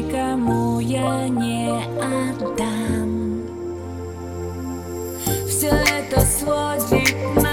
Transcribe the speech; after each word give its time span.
никому 0.00 0.80
я 0.80 1.28
не 1.28 1.68
отдам. 2.00 3.42
Все 5.46 5.68
это 5.68 6.20
сводит 6.20 7.14
на 7.36 7.49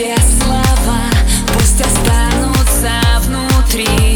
Все 0.00 0.16
слова 0.16 1.10
пусть 1.52 1.78
останутся 1.78 2.90
внутри. 3.20 4.09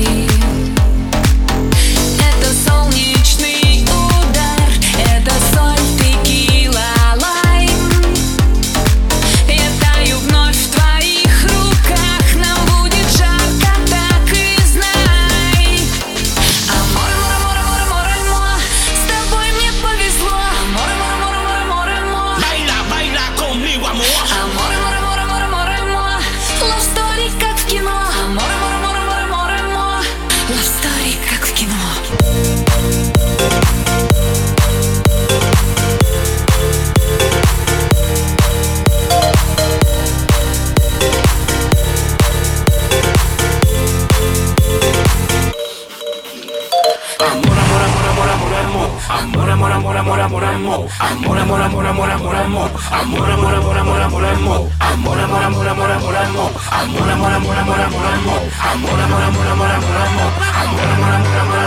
Amor, 51.00 51.38
amor, 51.38 51.60
amor, 51.60 51.86
amor, 51.86 52.10
amor, 52.10 52.34
amor. 52.34 52.70
Amor, 52.92 53.30
amor, 53.30 53.54
amor, 53.54 53.76
amor, 53.78 54.00
amor, 54.00 54.24
amor. 54.24 54.70
Amor, 54.80 55.18
amor, 55.18 55.42
amor, 55.42 55.66
amor, 55.66 55.90
amor, 55.90 56.16
amor. 56.16 56.50
Amor, 56.70 57.10
amor, 57.10 57.32
amor, 57.32 57.56
amor, 57.56 57.80
amor, 57.82 58.06
amor. 58.14 58.42
Amor, 58.62 59.00
amor, 59.02 59.22
amor, 59.24 59.46
amor, 59.50 59.70
amor, 59.74 59.74
amor. 59.74 59.74
Amor, 59.74 59.74
amor, 59.74 59.74
amor, 59.74 59.74
amor, 59.74 59.74
amor, 59.74 59.98
amor. 60.04 60.30
Amor, 60.54 60.88
amor, 60.94 61.14
amor, 61.24 61.58